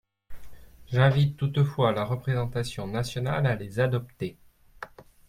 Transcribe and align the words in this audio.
J’invite 0.87 1.37
toutefois 1.37 1.91
la 1.91 2.03
représentation 2.03 2.87
nationale 2.87 3.45
à 3.45 3.53
les 3.55 3.79
adopter. 3.79 4.39